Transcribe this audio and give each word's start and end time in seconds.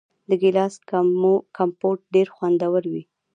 د 0.29 0.31
ګیلاس 0.41 0.73
کمپوټ 1.57 1.97
ډیر 2.13 2.27
خوندور 2.35 2.83
وي. 2.91 3.03